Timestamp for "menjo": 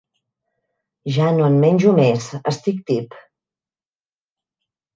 1.67-1.93